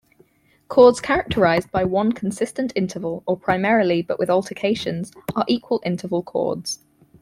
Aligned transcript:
Chords 0.67 0.99
characterized 0.99 1.69
by 1.71 1.83
one 1.83 2.11
consistent 2.11 2.73
interval, 2.75 3.21
or 3.27 3.37
primarily 3.37 4.01
but 4.01 4.17
with 4.17 4.31
alterations, 4.31 5.11
are 5.35 5.45
equal-interval 5.47 6.23
chords. 6.23 6.79